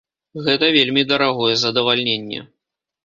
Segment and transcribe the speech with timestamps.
[0.47, 2.39] Гэта вельмі дарагое задавальненне.